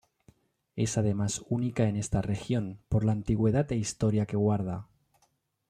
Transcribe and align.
Es 0.75 0.97
además 0.97 1.43
única 1.47 1.87
en 1.87 1.95
esta 1.95 2.23
región 2.23 2.79
por 2.89 3.05
la 3.05 3.11
antigüedad 3.11 3.71
e 3.71 3.75
historia 3.75 4.25
que 4.25 4.35
guarda. 4.35 4.89